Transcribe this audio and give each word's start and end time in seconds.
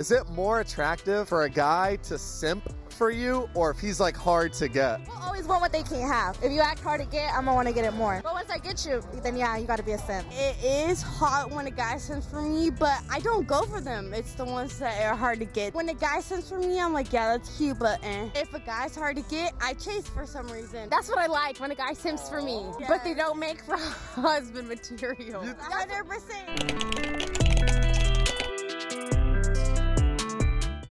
Is 0.00 0.12
it 0.12 0.28
more 0.28 0.60
attractive 0.60 1.28
for 1.28 1.42
a 1.42 1.50
guy 1.50 1.96
to 2.04 2.16
simp 2.18 2.72
for 2.88 3.10
you 3.10 3.50
or 3.54 3.72
if 3.72 3.80
he's 3.80 3.98
like 3.98 4.16
hard 4.16 4.52
to 4.52 4.68
get? 4.68 5.00
People 5.00 5.14
always 5.24 5.48
want 5.48 5.60
what 5.60 5.72
they 5.72 5.82
can't 5.82 6.08
have. 6.08 6.38
If 6.40 6.52
you 6.52 6.60
act 6.60 6.78
hard 6.78 7.00
to 7.00 7.06
get, 7.08 7.32
I'm 7.34 7.46
gonna 7.46 7.56
wanna 7.56 7.72
get 7.72 7.84
it 7.84 7.94
more. 7.94 8.20
But 8.22 8.32
once 8.32 8.48
I 8.48 8.58
get 8.58 8.86
you, 8.86 9.02
then 9.24 9.36
yeah, 9.36 9.56
you 9.56 9.66
gotta 9.66 9.82
be 9.82 9.90
a 9.90 9.98
simp. 9.98 10.28
It 10.30 10.54
is 10.64 11.02
hot 11.02 11.50
when 11.50 11.66
a 11.66 11.72
guy 11.72 11.96
sends 11.98 12.26
for 12.26 12.40
me, 12.40 12.70
but 12.70 12.96
I 13.10 13.18
don't 13.18 13.48
go 13.48 13.64
for 13.64 13.80
them. 13.80 14.14
It's 14.14 14.34
the 14.34 14.44
ones 14.44 14.78
that 14.78 15.02
are 15.04 15.16
hard 15.16 15.40
to 15.40 15.46
get. 15.46 15.74
When 15.74 15.88
a 15.88 15.94
guy 15.94 16.20
sends 16.20 16.48
for 16.48 16.60
me, 16.60 16.80
I'm 16.80 16.92
like, 16.92 17.12
yeah, 17.12 17.36
that's 17.36 17.58
cute, 17.58 17.80
but 17.80 17.98
eh. 18.04 18.28
If 18.36 18.54
a 18.54 18.60
guy's 18.60 18.94
hard 18.94 19.16
to 19.16 19.22
get, 19.22 19.52
I 19.60 19.74
chase 19.74 20.06
for 20.06 20.26
some 20.26 20.46
reason. 20.46 20.88
That's 20.90 21.08
what 21.08 21.18
I 21.18 21.26
like 21.26 21.58
when 21.58 21.72
a 21.72 21.74
guy 21.74 21.92
simps 21.94 22.28
for 22.28 22.40
me, 22.40 22.64
Yeah. 22.78 22.86
but 22.86 23.02
they 23.02 23.14
don't 23.14 23.40
make 23.40 23.64
for 23.64 23.76
husband 23.76 24.68
material. 24.68 25.42
100%. 25.42 28.17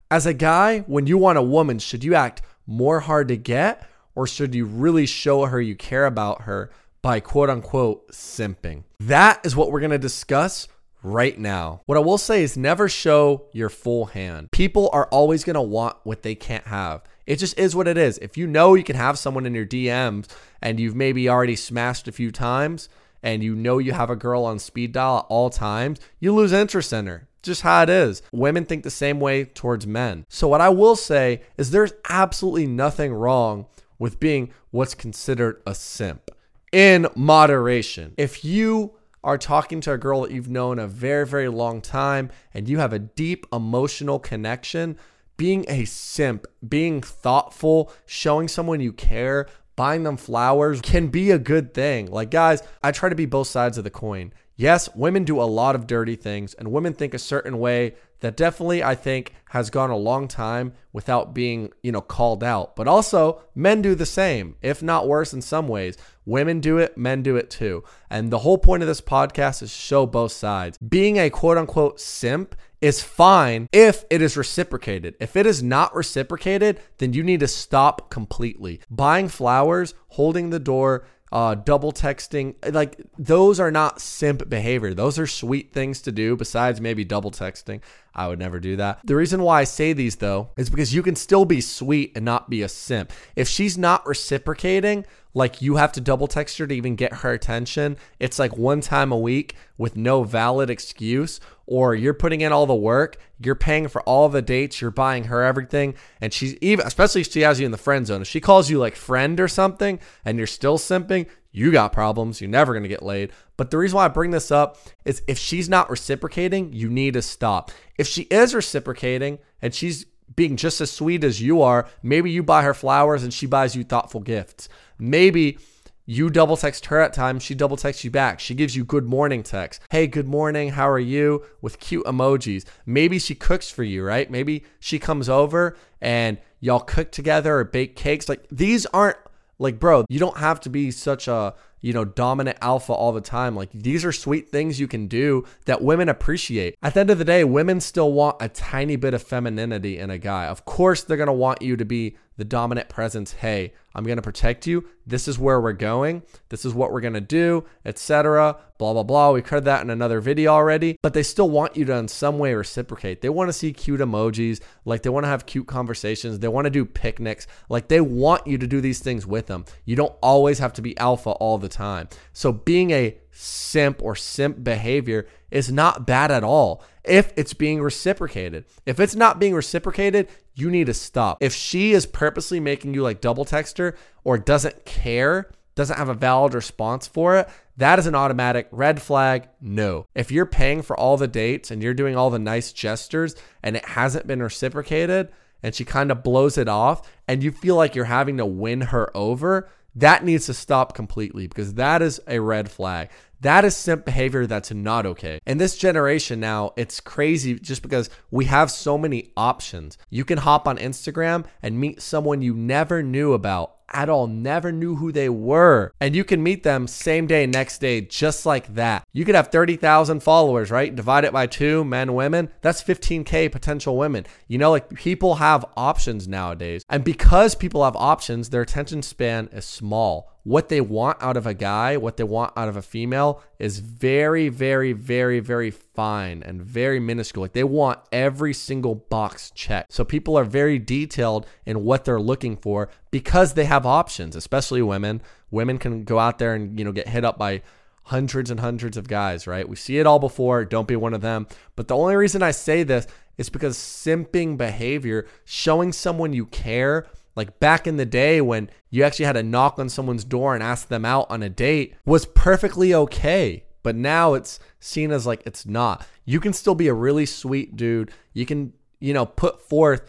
As 0.09 0.25
a 0.25 0.35
guy, 0.35 0.81
when 0.81 1.09
you 1.09 1.19
want 1.19 1.37
a 1.37 1.43
woman, 1.43 1.81
should 1.81 2.05
you 2.05 2.15
act 2.15 2.41
more 2.65 3.01
hard 3.01 3.27
to 3.27 3.37
get 3.37 3.89
or 4.15 4.27
should 4.27 4.55
you 4.55 4.65
really 4.65 5.05
show 5.05 5.47
her 5.47 5.61
you 5.61 5.75
care 5.75 6.07
about 6.07 6.43
her 6.43 6.71
by 7.03 7.19
quote 7.19 7.51
unquote 7.51 8.13
simping? 8.13 8.85
That 9.01 9.45
is 9.45 9.57
what 9.57 9.73
we're 9.73 9.81
to 9.81 9.99
discuss 9.99 10.69
right 11.03 11.37
now. 11.37 11.81
What 11.87 11.99
I 11.99 12.03
will 12.03 12.19
say 12.19 12.45
is 12.45 12.57
never 12.57 12.89
show 12.89 13.47
your 13.53 13.69
full 13.69 14.07
hand. 14.07 14.53
People 14.53 14.91
are 14.93 15.07
always 15.07 15.43
going 15.43 15.55
to 15.55 15.61
want 15.61 15.97
what 16.05 16.23
they 16.23 16.37
can't 16.37 16.69
have. 16.69 17.03
It 17.27 17.37
just 17.37 17.59
is 17.59 17.75
what 17.75 17.89
it 17.89 17.99
is. 17.99 18.19
If 18.19 18.37
you 18.37 18.47
know 18.47 18.75
you 18.75 18.85
can 18.85 18.97
have 18.97 19.19
someone 19.19 19.45
in 19.45 19.57
your 19.57 19.67
DMs 19.67 20.29
and 20.63 20.79
you've 20.79 20.95
maybe 20.95 21.29
already 21.29 21.57
smashed 21.57 22.07
a 22.07 22.13
few 22.13 22.31
times 22.31 22.89
and 23.25 23.43
you 23.43 23.57
know 23.57 23.79
you 23.79 23.91
have 23.91 24.11
a 24.11 24.17
girl 24.17 24.45
on 24.45 24.61
speed 24.61 24.93
dial 24.93 25.19
at 25.19 25.27
all 25.29 25.51
times, 25.51 25.99
you 26.21 26.33
lose 26.33 26.53
interest 26.53 26.93
in 26.93 27.09
her 27.09 27.27
just 27.47 27.63
how 27.63 27.83
it 27.83 27.91
is. 27.91 28.23
Women 28.33 28.65
think 28.65 28.83
the 28.83 28.91
same 28.91 29.21
way 29.21 29.45
towards 29.45 29.87
men. 29.87 30.27
So, 30.29 30.49
what 30.49 30.61
I 30.61 30.69
will 30.69 30.97
say 30.97 31.43
is 31.57 31.71
there's 31.71 31.93
absolutely 32.09 32.67
nothing 32.67 33.15
wrong 33.15 33.67
with 33.99 34.21
being 34.21 34.51
what's 34.71 34.95
considered 34.95 35.63
a 35.67 35.75
simp 35.75 36.31
in 36.73 37.07
moderation. 37.15 38.15
If 38.19 38.45
you 38.45 38.93
are 39.25 39.39
talking 39.39 39.81
to 39.81 39.93
a 39.93 39.99
girl 39.99 40.23
that 40.23 40.31
you've 40.31 40.49
known 40.49 40.79
a 40.79 40.87
very, 40.87 41.27
very 41.27 41.49
long 41.49 41.81
time 41.81 42.31
and 42.55 42.69
you 42.69 42.79
have 42.79 42.93
a 42.93 42.99
deep 42.99 43.47
emotional 43.53 44.19
connection, 44.19 44.97
being 45.37 45.65
a 45.69 45.85
simp, 45.85 46.47
being 46.67 47.01
thoughtful, 47.01 47.93
showing 48.07 48.49
someone 48.49 48.81
you 48.81 48.93
care, 48.93 49.47
buying 49.75 50.05
them 50.05 50.17
flowers 50.17 50.81
can 50.81 51.09
be 51.09 51.31
a 51.31 51.39
good 51.39 51.75
thing. 51.75 52.07
Like, 52.07 52.31
guys, 52.31 52.63
I 52.83 52.93
try 52.93 53.09
to 53.09 53.15
be 53.15 53.27
both 53.27 53.49
sides 53.49 53.79
of 53.79 53.85
the 53.85 53.91
coin. 53.91 54.33
Yes, 54.57 54.89
women 54.95 55.25
do 55.25 55.41
a 55.41 55.45
lot 55.45 55.75
of 55.75 55.87
dirty 55.87 56.17
things, 56.17 56.55
and 56.55 56.73
women 56.73 56.95
think 56.95 57.13
a 57.13 57.19
certain 57.19 57.59
way 57.59 57.95
that 58.21 58.37
definitely 58.37 58.83
I 58.83 58.95
think 58.95 59.35
has 59.51 59.69
gone 59.69 59.91
a 59.91 59.97
long 59.97 60.29
time 60.29 60.73
without 60.93 61.35
being, 61.35 61.73
you 61.83 61.93
know, 61.93 62.01
called 62.01 62.43
out. 62.43 62.75
But 62.75 62.89
also, 62.89 63.43
men 63.55 63.83
do 63.83 63.95
the 63.95 64.07
same, 64.07 64.57
if 64.63 64.83
not 64.83 65.07
worse 65.07 65.35
in 65.35 65.43
some 65.43 65.69
ways. 65.69 65.99
Women 66.25 66.61
do 66.61 66.79
it, 66.79 66.97
men 66.97 67.23
do 67.23 67.37
it 67.37 67.51
too. 67.51 67.85
And 68.11 68.31
the 68.31 68.39
whole 68.39 68.59
point 68.59 68.83
of 68.83 68.87
this 68.87 69.03
podcast 69.03 69.63
is 69.63 69.73
show 69.73 70.07
both 70.07 70.33
sides. 70.33 70.79
Being 70.79 71.19
a 71.19 71.31
quote 71.31 71.59
unquote 71.59 72.01
simp 72.01 72.57
is 72.81 73.03
fine 73.03 73.69
if 73.73 74.05
it 74.11 74.21
is 74.23 74.37
reciprocated. 74.37 75.15
If 75.21 75.37
it 75.37 75.47
is 75.47 75.63
not 75.63 75.95
reciprocated, 75.95 76.81
then 76.99 77.13
you 77.13 77.23
need 77.23 77.41
to 77.41 77.49
stop 77.49 78.11
completely. 78.11 78.81
Buying 78.91 79.29
flowers, 79.29 79.95
holding 80.09 80.51
the 80.51 80.59
door, 80.59 81.05
uh, 81.37 81.55
double 81.55 81.93
texting, 81.93 82.55
like 82.73 82.99
those 83.19 83.61
are 83.61 83.71
not 83.71 84.01
simp 84.01 84.49
behavior. 84.49 84.95
Those 84.95 85.19
are 85.19 85.27
sweet 85.27 85.71
things 85.71 86.01
to 86.03 86.11
do 86.11 86.35
besides 86.35 86.81
maybe 86.81 87.05
double 87.05 87.31
texting. 87.31 87.83
I 88.15 88.29
would 88.29 88.39
never 88.39 88.59
do 88.59 88.77
that. 88.77 89.01
The 89.05 89.17
reason 89.17 89.43
why 89.43 89.61
I 89.61 89.65
say 89.65 89.93
these 89.93 90.17
though 90.17 90.49
is 90.57 90.71
because 90.71 90.95
you 90.95 91.03
can 91.03 91.15
still 91.15 91.45
be 91.45 91.61
sweet 91.61 92.13
and 92.17 92.25
not 92.25 92.49
be 92.49 92.63
a 92.63 92.71
simp. 92.71 93.13
If 93.37 93.49
she's 93.49 93.77
not 93.77 94.07
reciprocating, 94.07 95.05
like 95.35 95.61
you 95.61 95.77
have 95.77 95.93
to 95.93 96.01
double 96.01 96.27
text 96.27 96.57
her 96.57 96.67
to 96.67 96.75
even 96.75 96.97
get 96.97 97.13
her 97.13 97.33
attention, 97.33 97.99
it's 98.19 98.39
like 98.39 98.57
one 98.57 98.81
time 98.81 99.13
a 99.13 99.19
week 99.19 99.57
with 99.77 99.95
no 99.95 100.25
valid 100.25 100.71
excuse, 100.71 101.39
or 101.67 101.95
you're 101.95 102.15
putting 102.15 102.41
in 102.41 102.53
all 102.53 102.67
the 102.67 102.75
work, 102.75 103.17
you're 103.39 103.55
paying 103.55 103.89
for 103.89 104.01
all 104.03 104.29
the 104.29 104.43
dates, 104.43 104.81
you're 104.81 104.91
buying 104.91 105.25
her 105.25 105.43
everything, 105.43 105.95
and 106.21 106.33
she's 106.33 106.55
even, 106.61 106.87
especially 106.87 107.21
if 107.23 107.31
she 107.31 107.41
has 107.41 107.59
you 107.59 107.67
in 107.67 107.73
the 107.73 107.79
friend 107.79 108.07
zone. 108.07 108.23
If 108.23 108.29
she 108.29 108.41
calls 108.41 108.71
you 108.71 108.79
like 108.79 108.97
friend 108.97 109.39
or 109.41 109.49
something 109.49 109.99
and 110.25 110.39
you're 110.39 110.47
still 110.47 110.79
simping, 110.79 111.27
you 111.51 111.73
got 111.73 111.93
problems. 111.93 112.41
You're 112.41 112.51
never 112.51 112.73
going 112.73 112.83
to 112.83 112.89
get 112.89 113.03
laid. 113.03 113.33
But 113.57 113.71
the 113.71 113.79
reason 113.79 113.97
why 113.97 114.05
I 114.05 114.09
bring 114.09 114.31
this 114.31 114.51
up 114.51 114.79
is 115.05 115.23
if 115.27 115.39
she's 115.39 115.69
not 115.69 115.91
reciprocating, 115.91 116.73
you 116.73 116.91
need 116.91 117.15
to 117.15 117.23
stop. 117.23 117.71
If 117.97 118.07
she 118.07 118.23
is 118.23 118.55
reciprocating 118.55 119.39
and 119.63 119.75
she's 119.75 120.05
being 120.35 120.57
just 120.57 120.81
as 120.81 120.91
sweet 120.91 121.25
as 121.25 121.41
you 121.41 121.63
are, 121.63 121.89
maybe 122.03 122.31
you 122.31 122.43
buy 122.43 122.63
her 122.63 122.75
flowers 122.75 123.23
and 123.23 123.33
she 123.33 123.47
buys 123.47 123.75
you 123.75 123.85
thoughtful 123.85 124.21
gifts. 124.21 124.69
Maybe 124.99 125.59
you 126.07 126.31
double 126.31 126.57
text 126.57 126.87
her 126.87 127.01
at 127.01 127.13
times, 127.13 127.43
she 127.43 127.55
double 127.55 127.77
texts 127.77 128.05
you 128.05 128.11
back. 128.11 128.39
She 128.39 128.55
gives 128.55 128.77
you 128.77 128.85
good 128.85 129.05
morning 129.05 129.43
text. 129.43 129.83
Hey, 129.91 130.07
good 130.07 130.29
morning, 130.29 130.71
how 130.71 130.89
are 130.89 131.01
you? 131.01 131.45
With 131.61 131.81
cute 131.81 132.07
emojis. 132.07 132.65
Maybe 132.87 133.19
she 133.19 133.35
cooks 133.35 133.71
for 133.71 133.83
you, 133.83 134.05
right? 134.05 134.31
Maybe 134.31 134.65
she 134.79 135.01
comes 135.01 135.29
over 135.29 135.77
and 136.01 136.39
y'all 136.61 136.81
cook 136.81 137.11
together 137.11 137.59
or 137.59 137.65
bake 137.65 137.97
cakes. 137.97 138.29
Like 138.29 138.47
these 138.51 138.87
aren't 138.87 139.19
like, 139.59 139.81
bro, 139.81 140.05
you 140.09 140.21
don't 140.21 140.37
have 140.37 140.61
to 140.61 140.71
be 140.71 140.93
such 140.93 141.27
a, 141.27 141.55
you 141.81 141.93
know, 141.93 142.05
dominant 142.05 142.59
alpha 142.61 142.93
all 142.93 143.13
the 143.13 143.21
time. 143.21 143.55
Like, 143.55 143.71
these 143.73 144.05
are 144.05 144.13
sweet 144.13 144.49
things 144.49 144.81
you 144.81 144.89
can 144.89 145.07
do 145.07 145.45
that 145.67 145.83
women 145.83 146.09
appreciate. 146.09 146.77
At 146.83 146.95
the 146.95 147.01
end 147.01 147.11
of 147.11 147.19
the 147.19 147.25
day, 147.25 147.45
women 147.45 147.81
still 147.81 148.13
want 148.13 148.37
a 148.41 148.49
tiny 148.49 148.97
bit 148.97 149.15
of 149.15 149.23
femininity 149.23 149.99
in 149.99 150.11
a 150.11 150.19
guy. 150.19 150.47
Of 150.47 150.65
course, 150.65 151.03
they're 151.03 151.17
going 151.17 151.27
to 151.29 151.33
want 151.33 151.63
you 151.63 151.77
to 151.77 151.85
be 151.85 152.17
the 152.37 152.45
dominant 152.45 152.89
presence. 152.89 153.33
Hey, 153.33 153.73
I'm 153.95 154.05
going 154.05 154.17
to 154.17 154.23
protect 154.23 154.67
you. 154.67 154.87
This 155.07 155.27
is 155.27 155.39
where 155.39 155.61
we're 155.61 155.73
going. 155.73 156.23
This 156.51 156.65
is 156.65 156.75
what 156.75 156.93
we're 156.93 157.01
going 157.01 157.15
to 157.15 157.21
do, 157.21 157.65
etc. 157.85 158.59
Blah, 158.79 158.93
blah, 158.93 159.03
blah. 159.05 159.33
We 159.33 159.41
covered 159.41 159.65
that 159.65 159.83
in 159.83 159.89
another 159.89 160.21
video 160.21 160.53
already, 160.53 160.99
but 161.03 161.15
they 161.15 161.23
still 161.23 161.49
want 161.49 161.77
you 161.77 161.87
to 161.87 161.95
in 161.95 162.09
some 162.09 162.39
way 162.39 162.53
reciprocate. 162.55 163.23
They 163.23 163.31
want 163.31 163.49
to 163.49 163.55
see 163.55 163.73
cute 163.73 164.01
emojis. 164.01 164.61
Like 164.85 165.03
they 165.03 165.09
want 165.09 165.25
to 165.25 165.29
have 165.29 165.47
cute 165.47 165.67
conversations. 165.67 166.41
They 166.41 166.49
want 166.49 166.67
to 166.67 166.71
do 166.71 166.85
picnics. 166.85 167.47
Like 167.71 167.89
they 167.89 168.03
want 168.03 168.47
you 168.47 168.59
to 168.59 168.67
do 168.67 168.83
these 168.83 169.01
things 169.01 169.27
with 169.27 169.47
them. 169.47 169.65
You 169.87 169.97
don't 169.97 170.15
always 170.23 170.59
have 170.59 170.75
to 170.75 170.83
be 170.83 170.97
alpha 170.99 171.31
all 171.31 171.57
the 171.57 171.66
time. 171.69 172.09
So 172.33 172.53
being 172.53 172.91
a 172.91 173.17
simp 173.31 174.03
or 174.03 174.17
simp 174.17 174.65
behavior 174.65 175.27
is 175.51 175.71
not 175.71 176.07
bad 176.07 176.31
at 176.31 176.45
all 176.45 176.83
if 177.05 177.33
it's 177.37 177.55
being 177.55 177.81
reciprocated. 177.81 178.65
If 178.85 178.99
it's 178.99 179.15
not 179.15 179.39
being 179.39 179.55
reciprocated, 179.55 180.29
you 180.55 180.71
need 180.71 180.87
to 180.87 180.95
stop. 180.95 181.39
If 181.41 181.55
she 181.55 181.93
is 181.93 182.07
purposely 182.07 182.61
making 182.61 182.95
you 182.95 183.03
like 183.03 183.21
double 183.21 183.45
text 183.45 183.79
her 183.79 183.97
or 184.25 184.39
doesn't 184.39 184.85
care, 184.85 185.51
doesn't 185.75 185.99
have 185.99 186.09
a 186.09 186.15
valid 186.15 186.55
response 186.55 187.07
for 187.07 187.37
it, 187.37 187.49
that 187.77 187.99
is 187.99 188.07
an 188.07 188.15
automatic 188.15 188.69
red 188.71 189.01
flag. 189.01 189.49
No. 189.61 190.07
If 190.15 190.33
you're 190.33 190.47
paying 190.47 190.83
for 190.83 190.99
all 190.99 191.17
the 191.17 191.29
dates 191.29 191.71
and 191.71 191.83
you're 191.83 191.95
doing 191.95 192.17
all 192.17 192.31
the 192.31 192.39
nice 192.39 192.73
gestures 192.73 193.37
and 193.63 193.77
it 193.77 193.85
hasn't 193.85 194.27
been 194.27 194.43
reciprocated 194.43 195.29
and 195.63 195.75
she 195.75 195.85
kind 195.85 196.11
of 196.11 196.23
blows 196.23 196.57
it 196.59 196.69
off 196.69 197.11
and 197.29 197.43
you 197.43 197.53
feel 197.53 197.77
like 197.77 197.95
you're 197.95 198.07
having 198.07 198.39
to 198.39 198.47
win 198.47 198.81
her 198.81 199.15
over, 199.17 199.69
that 199.97 200.25
needs 200.25 200.47
to 200.47 200.55
stop 200.55 200.95
completely 200.95 201.47
because 201.47 201.75
that 201.75 202.03
is 202.03 202.21
a 202.29 202.39
red 202.39 202.71
flag. 202.71 203.09
That 203.41 203.65
is 203.65 203.77
simp 203.77 204.05
behavior 204.05 204.47
that's 204.47 204.73
not 204.73 205.07
okay. 205.07 205.41
In 205.47 205.59
this 205.59 205.77
generation 205.77 206.41
now, 206.41 206.73
it's 206.77 207.01
crazy 207.01 207.59
just 207.59 207.83
because 207.83 208.09
we 208.31 208.47
have 208.47 208.71
so 208.71 208.97
many 208.97 209.33
options. 209.37 209.99
You 210.11 210.25
can 210.25 210.39
hop 210.39 210.67
on 210.67 210.79
Instagram 210.79 211.45
and 211.63 211.79
meet 211.79 212.01
someone 212.01 212.43
you 212.43 212.55
never 212.55 213.03
knew 213.03 213.33
about 213.35 213.77
at 213.93 214.09
all, 214.09 214.27
never 214.27 214.73
knew 214.73 214.97
who 214.97 215.13
they 215.13 215.29
were. 215.29 215.93
And 216.01 216.17
you 216.17 216.25
can 216.25 216.43
meet 216.43 216.63
them 216.63 216.87
same 216.87 217.27
day, 217.27 217.47
next 217.47 217.79
day, 217.79 218.01
just 218.01 218.47
like 218.47 218.75
that. 218.75 219.05
You 219.13 219.25
could 219.25 219.35
have 219.35 219.49
30,000 219.49 220.21
followers, 220.21 220.71
right? 220.71 220.95
Divide 220.95 221.25
it 221.25 221.33
by 221.33 221.47
two, 221.47 221.85
men, 221.85 222.15
women. 222.15 222.51
That's 222.63 222.83
15K 222.83 223.51
potential 223.51 223.97
women. 223.97 224.27
You 224.49 224.59
know, 224.59 224.71
like 224.71 224.91
people 224.95 225.37
have 225.37 225.65
options 225.77 226.27
nowadays. 226.27 226.83
And 226.89 227.05
because 227.05 227.55
people 227.55 227.85
have 227.85 227.97
options, 227.97 228.51
their 228.51 228.63
attention 228.63 229.03
span 229.03 229.49
is 229.53 229.65
small. 229.65 230.33
What 230.47 230.69
they 230.69 230.81
want 230.81 231.21
out 231.21 231.37
of 231.37 231.45
a 231.45 231.55
guy, 231.55 231.97
what 231.97 232.17
they 232.17 232.23
want 232.23 232.53
out 232.57 232.69
of 232.69 232.77
a 232.77 232.83
female 232.83 233.43
is 233.59 233.81
very, 233.81 234.49
very, 234.49 234.93
very, 234.93 235.41
very 235.41 235.73
fine 235.73 236.45
and 236.45 236.63
very 236.63 237.01
minuscule. 237.01 237.43
Like 237.43 237.53
they 237.53 237.65
want 237.65 237.99
every 238.13 238.55
single 238.55 238.95
box 238.95 239.51
checked. 239.57 239.93
So 239.93 240.05
people 240.05 240.39
are 240.39 240.45
very 240.45 240.79
detailed 240.79 241.49
in 241.65 241.83
what 241.83 242.05
they're 242.05 242.21
looking 242.21 242.57
for 242.57 242.91
because 243.11 243.55
they 243.55 243.65
have 243.65 243.85
options, 243.85 244.37
especially 244.37 244.83
women. 244.83 245.21
Women 245.51 245.79
can 245.79 246.05
go 246.05 246.21
out 246.21 246.39
there 246.39 246.55
and, 246.55 246.79
you 246.79 246.85
know, 246.85 246.93
get 246.93 247.09
hit 247.09 247.25
up 247.25 247.39
by 247.39 247.63
hundreds 248.05 248.49
and 248.49 248.61
hundreds 248.61 248.97
of 248.97 249.09
guys, 249.09 249.49
right? 249.49 249.69
We 249.69 249.75
see 249.75 249.99
it 249.99 250.07
all 250.07 250.21
before. 250.21 250.65
Don't 250.65 250.87
be 250.87 250.95
one 250.95 251.13
of 251.13 251.23
them. 251.23 251.49
But 251.75 251.89
the 251.89 251.97
only 251.97 252.15
reason 252.15 252.45
I 252.45 252.53
say 252.53 252.85
this 252.85 253.09
is 253.37 253.49
because 253.49 253.77
simping 253.77 254.57
behavior, 254.57 255.27
showing 255.45 255.93
someone 255.93 256.33
you 256.33 256.47
care, 256.47 257.09
like 257.37 257.61
back 257.61 257.87
in 257.87 257.97
the 257.97 258.07
day 258.07 258.41
when 258.41 258.71
you 258.91 259.05
actually 259.05 259.27
had 259.27 259.35
to 259.35 259.43
knock 259.43 259.79
on 259.79 259.89
someone's 259.89 260.25
door 260.25 260.55
and 260.55 260.63
ask 260.63 260.89
them 260.89 261.05
out 261.05 261.31
on 261.31 261.43
a 261.43 261.49
date, 261.49 261.95
was 262.05 262.27
perfectly 262.27 262.93
okay. 262.93 263.65
But 263.85 263.95
now 263.95 264.35
it's 264.35 264.59
seen 264.81 265.13
as 265.13 265.27
like 265.27 265.43
it's 265.47 265.65
not. 265.65 266.05
You 266.25 266.41
can 266.41 266.53
still 266.53 266.75
be 266.75 266.89
a 266.89 266.95
really 266.95 267.27
sweet 267.27 267.77
dude. 267.77 268.11
You 268.33 268.45
can 268.45 268.73
you 269.01 269.13
know, 269.13 269.27
put 269.27 269.61
forth 269.63 270.03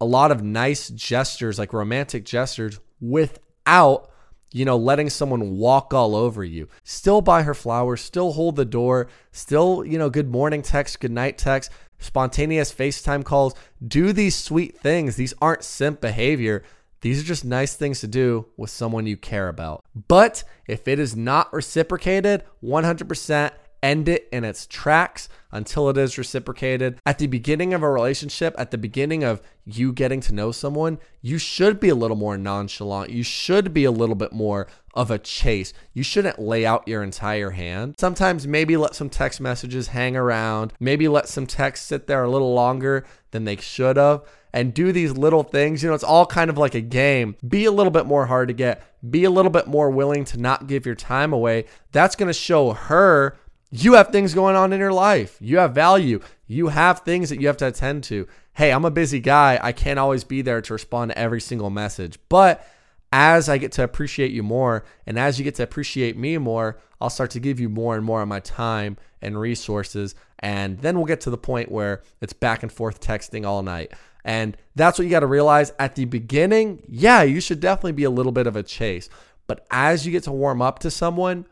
a 0.00 0.04
lot 0.04 0.30
of 0.30 0.42
nice 0.42 0.88
gestures, 0.90 1.58
like 1.58 1.72
romantic 1.72 2.24
gestures, 2.24 2.78
without, 3.00 4.10
you 4.52 4.64
know, 4.64 4.76
letting 4.76 5.10
someone 5.10 5.56
walk 5.56 5.94
all 5.94 6.14
over 6.14 6.44
you. 6.44 6.68
Still 6.84 7.20
buy 7.20 7.42
her 7.42 7.54
flowers, 7.54 8.02
still 8.02 8.32
hold 8.32 8.56
the 8.56 8.64
door, 8.64 9.08
still, 9.32 9.84
you 9.84 9.98
know, 9.98 10.10
good 10.10 10.30
morning 10.30 10.62
text, 10.62 11.00
good 11.00 11.10
night 11.10 11.38
text, 11.38 11.70
spontaneous 11.98 12.72
FaceTime 12.72 13.24
calls. 13.24 13.54
Do 13.86 14.12
these 14.12 14.36
sweet 14.36 14.78
things. 14.78 15.16
These 15.16 15.34
aren't 15.40 15.64
simp 15.64 16.00
behavior. 16.00 16.62
These 17.00 17.20
are 17.20 17.26
just 17.26 17.44
nice 17.44 17.74
things 17.74 18.00
to 18.00 18.06
do 18.06 18.46
with 18.56 18.70
someone 18.70 19.06
you 19.06 19.16
care 19.16 19.48
about. 19.48 19.84
But 20.08 20.44
if 20.66 20.88
it 20.88 20.98
is 20.98 21.14
not 21.14 21.52
reciprocated, 21.52 22.42
100% 22.62 23.50
end 23.82 24.08
it 24.08 24.28
in 24.32 24.44
its 24.44 24.66
tracks 24.66 25.28
until 25.52 25.88
it 25.88 25.96
is 25.96 26.18
reciprocated. 26.18 27.00
At 27.06 27.18
the 27.18 27.26
beginning 27.26 27.72
of 27.72 27.82
a 27.82 27.90
relationship, 27.90 28.54
at 28.58 28.70
the 28.70 28.78
beginning 28.78 29.24
of 29.24 29.40
you 29.64 29.92
getting 29.92 30.20
to 30.20 30.34
know 30.34 30.52
someone, 30.52 30.98
you 31.22 31.38
should 31.38 31.80
be 31.80 31.88
a 31.88 31.94
little 31.94 32.16
more 32.16 32.36
nonchalant. 32.36 33.10
You 33.10 33.22
should 33.22 33.72
be 33.72 33.84
a 33.84 33.90
little 33.90 34.14
bit 34.14 34.32
more 34.32 34.68
of 34.94 35.10
a 35.10 35.18
chase. 35.18 35.72
You 35.92 36.02
shouldn't 36.02 36.38
lay 36.38 36.64
out 36.64 36.88
your 36.88 37.02
entire 37.02 37.50
hand. 37.50 37.96
Sometimes 37.98 38.46
maybe 38.46 38.76
let 38.76 38.94
some 38.94 39.10
text 39.10 39.40
messages 39.40 39.88
hang 39.88 40.16
around, 40.16 40.72
maybe 40.80 41.08
let 41.08 41.28
some 41.28 41.46
texts 41.46 41.86
sit 41.86 42.06
there 42.06 42.24
a 42.24 42.30
little 42.30 42.54
longer 42.54 43.06
than 43.30 43.44
they 43.44 43.56
should 43.56 43.96
have. 43.96 44.22
And 44.52 44.72
do 44.72 44.90
these 44.90 45.12
little 45.12 45.42
things. 45.42 45.82
You 45.82 45.90
know, 45.90 45.94
it's 45.94 46.02
all 46.02 46.24
kind 46.24 46.48
of 46.48 46.56
like 46.56 46.74
a 46.74 46.80
game. 46.80 47.36
Be 47.46 47.66
a 47.66 47.70
little 47.70 47.90
bit 47.90 48.06
more 48.06 48.24
hard 48.24 48.48
to 48.48 48.54
get. 48.54 48.82
Be 49.10 49.24
a 49.24 49.30
little 49.30 49.50
bit 49.50 49.66
more 49.66 49.90
willing 49.90 50.24
to 50.26 50.38
not 50.38 50.66
give 50.66 50.86
your 50.86 50.94
time 50.94 51.34
away. 51.34 51.66
That's 51.92 52.16
going 52.16 52.28
to 52.28 52.32
show 52.32 52.72
her 52.72 53.36
you 53.70 53.94
have 53.94 54.08
things 54.08 54.34
going 54.34 54.56
on 54.56 54.72
in 54.72 54.80
your 54.80 54.92
life. 54.92 55.36
You 55.40 55.58
have 55.58 55.74
value. 55.74 56.20
You 56.46 56.68
have 56.68 57.00
things 57.00 57.30
that 57.30 57.40
you 57.40 57.46
have 57.48 57.56
to 57.58 57.66
attend 57.66 58.04
to. 58.04 58.28
Hey, 58.54 58.72
I'm 58.72 58.84
a 58.84 58.90
busy 58.90 59.20
guy. 59.20 59.58
I 59.62 59.72
can't 59.72 59.98
always 59.98 60.24
be 60.24 60.42
there 60.42 60.60
to 60.60 60.72
respond 60.72 61.10
to 61.10 61.18
every 61.18 61.40
single 61.40 61.70
message. 61.70 62.18
But 62.28 62.66
as 63.12 63.48
I 63.48 63.58
get 63.58 63.72
to 63.72 63.84
appreciate 63.84 64.30
you 64.30 64.42
more 64.42 64.84
and 65.06 65.18
as 65.18 65.38
you 65.38 65.44
get 65.44 65.54
to 65.56 65.62
appreciate 65.62 66.16
me 66.16 66.38
more, 66.38 66.78
I'll 67.00 67.10
start 67.10 67.30
to 67.32 67.40
give 67.40 67.60
you 67.60 67.68
more 67.68 67.96
and 67.96 68.04
more 68.04 68.22
of 68.22 68.28
my 68.28 68.40
time 68.40 68.96
and 69.20 69.38
resources. 69.38 70.14
And 70.38 70.78
then 70.80 70.96
we'll 70.96 71.06
get 71.06 71.20
to 71.22 71.30
the 71.30 71.38
point 71.38 71.70
where 71.70 72.02
it's 72.20 72.32
back 72.32 72.62
and 72.62 72.72
forth 72.72 73.00
texting 73.00 73.46
all 73.46 73.62
night. 73.62 73.92
And 74.24 74.56
that's 74.74 74.98
what 74.98 75.04
you 75.04 75.10
got 75.10 75.20
to 75.20 75.26
realize 75.26 75.72
at 75.78 75.94
the 75.94 76.04
beginning. 76.04 76.82
Yeah, 76.88 77.22
you 77.22 77.40
should 77.40 77.60
definitely 77.60 77.92
be 77.92 78.04
a 78.04 78.10
little 78.10 78.32
bit 78.32 78.46
of 78.46 78.56
a 78.56 78.62
chase. 78.62 79.08
But 79.46 79.66
as 79.70 80.04
you 80.04 80.12
get 80.12 80.24
to 80.24 80.32
warm 80.32 80.60
up 80.60 80.80
to 80.80 80.90
someone, 80.90 81.46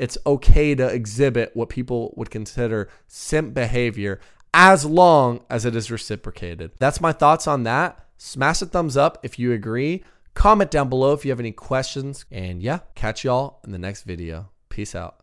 it's 0.00 0.16
okay 0.24 0.74
to 0.74 0.86
exhibit 0.86 1.54
what 1.54 1.68
people 1.68 2.14
would 2.16 2.30
consider 2.30 2.88
simp 3.06 3.52
behavior 3.52 4.18
as 4.54 4.86
long 4.86 5.44
as 5.50 5.66
it 5.66 5.76
is 5.76 5.90
reciprocated. 5.90 6.72
That's 6.78 7.02
my 7.02 7.12
thoughts 7.12 7.46
on 7.46 7.64
that. 7.64 8.06
Smash 8.16 8.62
a 8.62 8.66
thumbs 8.66 8.96
up 8.96 9.18
if 9.22 9.38
you 9.38 9.52
agree. 9.52 10.02
Comment 10.32 10.70
down 10.70 10.88
below 10.88 11.12
if 11.12 11.26
you 11.26 11.30
have 11.30 11.38
any 11.38 11.52
questions. 11.52 12.24
And 12.30 12.62
yeah, 12.62 12.78
catch 12.94 13.24
y'all 13.24 13.60
in 13.62 13.72
the 13.72 13.78
next 13.78 14.04
video. 14.04 14.48
Peace 14.70 14.94
out. 14.94 15.19